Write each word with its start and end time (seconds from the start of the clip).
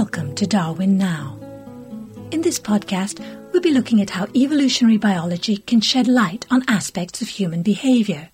to 0.00 0.46
Darwin 0.46 0.96
Now. 0.96 1.38
In 2.30 2.40
this 2.40 2.58
podcast, 2.58 3.22
we'll 3.52 3.60
be 3.60 3.70
looking 3.70 4.00
at 4.00 4.08
how 4.08 4.28
evolutionary 4.34 4.96
biology 4.96 5.58
can 5.58 5.82
shed 5.82 6.08
light 6.08 6.46
on 6.50 6.64
aspects 6.68 7.20
of 7.20 7.28
human 7.28 7.62
behavior. 7.62 8.30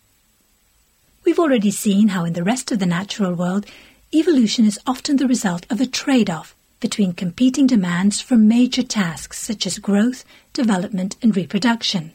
We've 1.24 1.40
already 1.40 1.72
seen 1.72 2.08
how 2.08 2.24
in 2.24 2.34
the 2.34 2.44
rest 2.44 2.70
of 2.70 2.78
the 2.78 2.86
natural 2.86 3.34
world, 3.34 3.66
evolution 4.14 4.64
is 4.64 4.78
often 4.86 5.16
the 5.16 5.26
result 5.26 5.66
of 5.68 5.80
a 5.80 5.86
trade 5.86 6.30
off 6.30 6.54
between 6.78 7.12
competing 7.12 7.66
demands 7.66 8.20
for 8.20 8.36
major 8.36 8.84
tasks 8.84 9.40
such 9.40 9.66
as 9.66 9.80
growth, 9.80 10.24
development, 10.52 11.16
and 11.20 11.36
reproduction. 11.36 12.12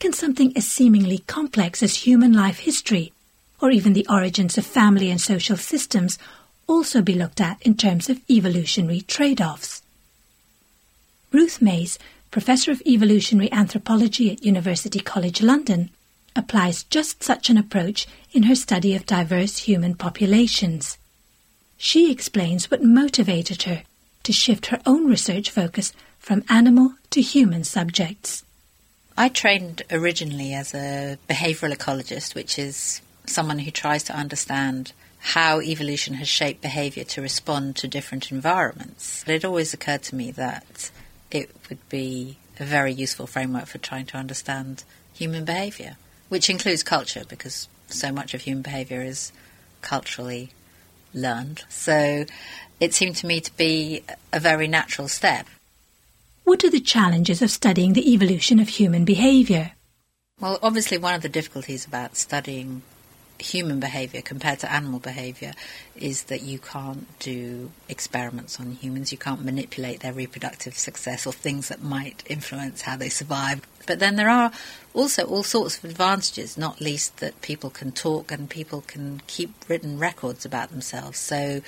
Can 0.00 0.14
something 0.14 0.56
as 0.56 0.66
seemingly 0.66 1.18
complex 1.18 1.82
as 1.82 1.96
human 1.96 2.32
life 2.32 2.60
history, 2.60 3.12
or 3.60 3.70
even 3.70 3.92
the 3.92 4.06
origins 4.08 4.56
of 4.56 4.64
family 4.64 5.10
and 5.10 5.20
social 5.20 5.58
systems, 5.58 6.18
also 6.66 7.02
be 7.02 7.14
looked 7.14 7.40
at 7.40 7.60
in 7.62 7.76
terms 7.76 8.08
of 8.08 8.20
evolutionary 8.30 9.00
trade 9.00 9.40
offs? 9.40 9.82
Ruth 11.32 11.60
Mace, 11.60 11.98
Professor 12.30 12.70
of 12.70 12.82
Evolutionary 12.86 13.50
Anthropology 13.52 14.30
at 14.30 14.44
University 14.44 15.00
College 15.00 15.42
London, 15.42 15.90
applies 16.36 16.84
just 16.84 17.22
such 17.22 17.50
an 17.50 17.56
approach 17.56 18.06
in 18.32 18.44
her 18.44 18.54
study 18.54 18.94
of 18.94 19.06
diverse 19.06 19.58
human 19.58 19.94
populations. 19.94 20.98
She 21.76 22.10
explains 22.10 22.70
what 22.70 22.82
motivated 22.82 23.62
her 23.64 23.82
to 24.24 24.32
shift 24.32 24.66
her 24.66 24.80
own 24.86 25.06
research 25.08 25.50
focus 25.50 25.92
from 26.18 26.44
animal 26.48 26.94
to 27.10 27.20
human 27.20 27.62
subjects. 27.64 28.44
I 29.16 29.28
trained 29.28 29.82
originally 29.90 30.54
as 30.54 30.74
a 30.74 31.18
behavioral 31.28 31.76
ecologist, 31.76 32.34
which 32.34 32.58
is 32.58 33.00
someone 33.26 33.60
who 33.60 33.70
tries 33.70 34.02
to 34.04 34.16
understand 34.16 34.92
how 35.28 35.58
evolution 35.58 36.14
has 36.14 36.28
shaped 36.28 36.60
behavior 36.60 37.02
to 37.02 37.22
respond 37.22 37.74
to 37.74 37.88
different 37.88 38.30
environments. 38.30 39.26
It 39.26 39.42
always 39.42 39.72
occurred 39.72 40.02
to 40.04 40.14
me 40.14 40.30
that 40.32 40.90
it 41.30 41.50
would 41.68 41.88
be 41.88 42.36
a 42.60 42.64
very 42.64 42.92
useful 42.92 43.26
framework 43.26 43.66
for 43.66 43.78
trying 43.78 44.04
to 44.04 44.18
understand 44.18 44.84
human 45.14 45.46
behavior, 45.46 45.96
which 46.28 46.50
includes 46.50 46.82
culture, 46.82 47.22
because 47.26 47.68
so 47.88 48.12
much 48.12 48.34
of 48.34 48.42
human 48.42 48.62
behavior 48.62 49.00
is 49.00 49.32
culturally 49.80 50.50
learned. 51.14 51.64
So 51.70 52.26
it 52.78 52.92
seemed 52.92 53.16
to 53.16 53.26
me 53.26 53.40
to 53.40 53.56
be 53.56 54.04
a 54.30 54.38
very 54.38 54.68
natural 54.68 55.08
step. 55.08 55.46
What 56.44 56.64
are 56.64 56.70
the 56.70 56.80
challenges 56.80 57.40
of 57.40 57.50
studying 57.50 57.94
the 57.94 58.12
evolution 58.12 58.60
of 58.60 58.68
human 58.68 59.06
behavior? 59.06 59.72
Well, 60.38 60.58
obviously, 60.62 60.98
one 60.98 61.14
of 61.14 61.22
the 61.22 61.30
difficulties 61.30 61.86
about 61.86 62.16
studying 62.16 62.82
human 63.38 63.80
behavior 63.80 64.22
compared 64.22 64.60
to 64.60 64.72
animal 64.72 65.00
behavior 65.00 65.52
is 65.96 66.24
that 66.24 66.42
you 66.42 66.58
can't 66.58 67.06
do 67.18 67.70
experiments 67.88 68.60
on 68.60 68.72
humans. 68.72 69.12
You 69.12 69.18
can't 69.18 69.44
manipulate 69.44 70.00
their 70.00 70.12
reproductive 70.12 70.76
success 70.76 71.26
or 71.26 71.32
things 71.32 71.68
that 71.68 71.82
might 71.82 72.22
influence 72.26 72.82
how 72.82 72.96
they 72.96 73.08
survive. 73.08 73.66
But 73.86 73.98
then 73.98 74.16
there 74.16 74.30
are 74.30 74.52
also 74.94 75.24
all 75.24 75.42
sorts 75.42 75.76
of 75.78 75.84
advantages, 75.84 76.56
not 76.56 76.80
least 76.80 77.16
that 77.18 77.40
people 77.42 77.68
can 77.68 77.90
talk 77.92 78.30
and 78.30 78.48
people 78.48 78.82
can 78.86 79.20
keep 79.26 79.52
written 79.68 79.98
records 79.98 80.44
about 80.44 80.70
themselves. 80.70 81.18
So 81.18 81.60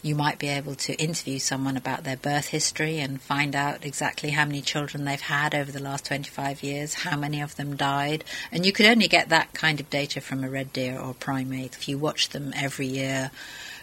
you 0.00 0.14
might 0.14 0.38
be 0.38 0.48
able 0.48 0.74
to 0.76 0.94
interview 0.94 1.38
someone 1.38 1.76
about 1.76 2.04
their 2.04 2.16
birth 2.16 2.48
history 2.48 2.98
and 2.98 3.20
find 3.20 3.54
out 3.54 3.84
exactly 3.84 4.30
how 4.30 4.46
many 4.46 4.62
children 4.62 5.04
they've 5.04 5.20
had 5.20 5.54
over 5.54 5.70
the 5.70 5.82
last 5.82 6.06
25 6.06 6.62
years, 6.62 6.94
how 6.94 7.16
many 7.16 7.40
of 7.40 7.56
them 7.56 7.76
died. 7.76 8.24
And 8.50 8.64
you 8.64 8.72
could 8.72 8.86
only 8.86 9.08
get 9.08 9.28
that 9.28 9.52
kind 9.52 9.78
of 9.80 9.90
data 9.90 10.20
from 10.20 10.42
a 10.42 10.50
red 10.50 10.72
deer 10.72 10.98
or 10.98 11.14
primate 11.14 11.74
if 11.74 11.88
you 11.88 11.98
watch 11.98 12.30
them 12.30 12.52
every 12.56 12.86
year 12.86 13.30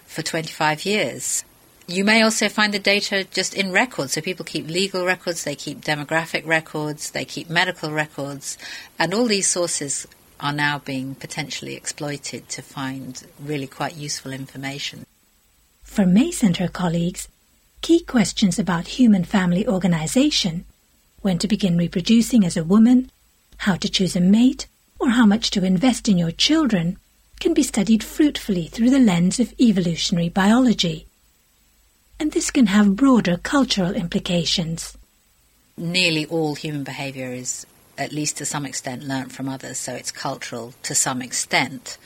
for 0.06 0.24
25 0.24 0.86
years. 0.86 1.44
You 1.90 2.06
may 2.06 2.22
also 2.22 2.50
find 2.50 2.72
the 2.72 2.78
data 2.78 3.24
just 3.24 3.56
in 3.56 3.72
records. 3.72 4.14
So 4.14 4.22
people 4.22 4.46
keep 4.46 4.68
legal 4.68 5.08
records, 5.08 5.44
they 5.44 5.56
keep 5.56 5.82
demographic 5.82 6.46
records, 6.46 7.10
they 7.10 7.26
keep 7.26 7.50
medical 7.50 7.92
records, 7.92 8.60
and 9.00 9.12
all 9.12 9.26
these 9.26 9.48
sources 9.48 10.06
are 10.40 10.54
now 10.54 10.78
being 10.78 11.16
potentially 11.16 11.74
exploited 11.74 12.48
to 12.50 12.62
find 12.62 13.26
really 13.40 13.66
quite 13.66 13.96
useful 13.96 14.32
information. 14.32 15.04
For 15.82 16.06
Mace 16.06 16.44
and 16.44 16.56
her 16.58 16.68
colleagues, 16.68 17.28
key 17.82 18.02
questions 18.02 18.60
about 18.60 19.00
human 19.00 19.24
family 19.24 19.68
organization, 19.68 20.66
when 21.22 21.40
to 21.40 21.48
begin 21.48 21.76
reproducing 21.76 22.46
as 22.46 22.56
a 22.56 22.64
woman, 22.64 23.10
how 23.58 23.76
to 23.78 23.90
choose 23.90 24.16
a 24.16 24.22
mate, 24.22 24.68
or 25.00 25.10
how 25.10 25.26
much 25.26 25.50
to 25.50 25.66
invest 25.66 26.08
in 26.08 26.20
your 26.20 26.32
children, 26.32 27.00
can 27.40 27.56
be 27.56 27.64
studied 27.64 28.04
fruitfully 28.04 28.68
through 28.68 28.92
the 28.92 29.00
lens 29.00 29.40
of 29.40 29.60
evolutionary 29.60 30.30
biology 30.30 31.08
and 32.20 32.32
this 32.32 32.52
can 32.52 32.68
have 32.68 32.96
broader 32.96 33.38
cultural 33.38 33.94
implications. 33.94 34.98
Nearly 35.78 36.26
all 36.26 36.56
human 36.56 36.84
behaviour 36.84 37.32
is, 37.32 37.66
at 37.98 38.12
least 38.12 38.38
to 38.38 38.46
some 38.46 38.66
extent, 38.66 39.04
learnt 39.04 39.32
from 39.32 39.48
others, 39.48 39.78
so 39.78 39.94
it's 39.94 40.12
cultural 40.12 40.74
to 40.84 40.94
some 40.94 41.22
extent. 41.22 41.98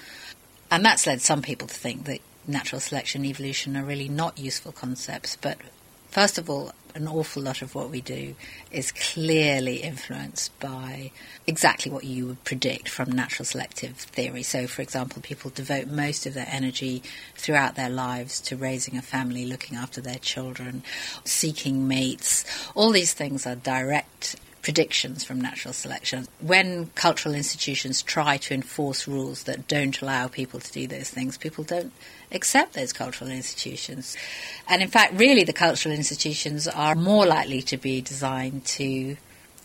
And 0.69 0.85
that's 0.85 1.07
led 1.07 1.21
some 1.21 1.41
people 1.41 1.67
to 1.67 1.73
think 1.73 2.05
that 2.05 2.19
natural 2.47 2.79
selection 2.79 3.21
and 3.21 3.29
evolution 3.29 3.75
are 3.75 3.83
really 3.83 4.09
not 4.09 4.37
useful 4.37 4.71
concepts. 4.71 5.35
But 5.35 5.57
first 6.09 6.37
of 6.37 6.49
all, 6.49 6.71
an 6.95 7.07
awful 7.07 7.41
lot 7.41 7.61
of 7.61 7.75
what 7.75 7.89
we 7.89 8.01
do 8.01 8.35
is 8.71 8.91
clearly 8.91 9.77
influenced 9.77 10.57
by 10.59 11.11
exactly 11.47 11.91
what 11.91 12.03
you 12.03 12.27
would 12.27 12.43
predict 12.43 12.89
from 12.89 13.11
natural 13.11 13.45
selective 13.45 13.95
theory. 13.95 14.43
So, 14.43 14.67
for 14.67 14.81
example, 14.81 15.21
people 15.21 15.51
devote 15.51 15.87
most 15.87 16.25
of 16.25 16.33
their 16.33 16.47
energy 16.49 17.03
throughout 17.35 17.75
their 17.75 17.89
lives 17.89 18.39
to 18.41 18.55
raising 18.55 18.97
a 18.97 19.01
family, 19.01 19.45
looking 19.45 19.77
after 19.77 20.01
their 20.01 20.19
children, 20.19 20.83
seeking 21.23 21.87
mates. 21.87 22.45
All 22.75 22.91
these 22.91 23.13
things 23.13 23.45
are 23.47 23.55
direct 23.55 24.35
predictions 24.63 25.23
from 25.23 25.39
natural 25.39 25.73
selection. 25.73 26.25
When 26.39 26.87
cultural 26.95 27.35
institutions 27.35 28.01
try 28.01 28.37
to 28.37 28.53
enforce 28.53 29.07
rules 29.07 29.43
that 29.43 29.67
don't 29.67 30.01
allow 30.01 30.27
people 30.27 30.59
to 30.61 30.71
do 30.71 30.87
those 30.87 31.09
things, 31.09 31.37
people 31.37 31.65
don't 31.65 31.91
accept 32.31 32.73
those 32.73 32.93
cultural 32.93 33.29
institutions. 33.29 34.17
And 34.67 34.81
in 34.81 34.87
fact, 34.87 35.13
really, 35.13 35.43
the 35.43 35.53
cultural 35.53 35.93
institutions 35.93 36.67
are 36.67 36.95
more 36.95 37.25
likely 37.25 37.61
to 37.63 37.77
be 37.77 38.01
designed 38.01 38.65
to 38.65 39.17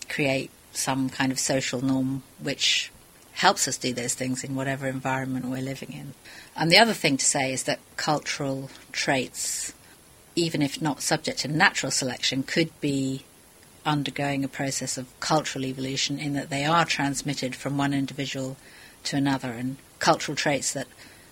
create 0.09 0.51
some 0.73 1.09
kind 1.09 1.33
of 1.33 1.39
social 1.39 1.81
norm 1.81 2.23
which 2.43 2.91
helps 3.33 3.69
us 3.69 3.79
do 3.79 3.93
those 3.93 4.15
things 4.15 4.43
in 4.43 4.57
whatever 4.57 4.89
environment 4.89 5.47
we're 5.47 5.63
living 5.63 5.93
in. 5.93 6.13
And 6.57 6.73
the 6.73 6.79
other 6.79 6.93
thing 6.93 7.17
to 7.19 7.25
say 7.25 7.53
is 7.53 7.63
that 7.65 7.79
cultural 7.97 8.69
traits, 8.91 9.73
even 10.35 10.61
if 10.61 10.83
not 10.83 11.03
subject 11.03 11.39
to 11.41 11.49
natural 11.49 11.93
selection, 11.93 12.43
could 12.43 12.73
be 12.81 13.23
undergoing 13.89 14.45
a 14.45 14.49
process 14.49 14.99
of 14.99 15.19
cultural 15.19 15.65
evolution 15.65 16.19
in 16.19 16.35
that 16.35 16.51
they 16.51 16.65
are 16.65 16.85
transmitted 16.85 17.57
from 17.57 17.79
one 17.79 17.95
individual 17.95 18.57
to 19.05 19.17
another, 19.17 19.53
and 19.53 19.77
cultural 19.99 20.37
traits 20.37 20.73
that 20.75 20.87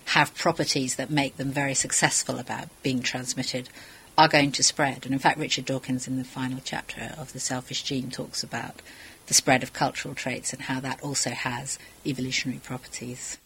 have 0.05 0.33
properties 0.35 0.95
that 0.95 1.11
make 1.11 1.37
them 1.37 1.51
very 1.51 1.73
successful 1.73 2.39
about 2.39 2.69
being 2.81 3.01
transmitted 3.01 3.69
are 4.17 4.27
going 4.27 4.51
to 4.51 4.63
spread. 4.63 5.05
And 5.05 5.13
in 5.13 5.19
fact, 5.19 5.37
Richard 5.37 5.65
Dawkins, 5.65 6.07
in 6.07 6.17
the 6.17 6.23
final 6.23 6.59
chapter 6.63 7.13
of 7.17 7.33
The 7.33 7.39
Selfish 7.39 7.83
Gene, 7.83 8.09
talks 8.09 8.41
about 8.41 8.81
the 9.27 9.33
spread 9.33 9.61
of 9.61 9.73
cultural 9.73 10.15
traits 10.15 10.53
and 10.53 10.63
how 10.63 10.79
that 10.79 11.01
also 11.03 11.29
has 11.29 11.77
evolutionary 12.05 12.59
properties. 12.59 13.37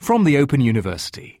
From 0.00 0.24
the 0.24 0.38
Open 0.38 0.60
University. 0.62 1.40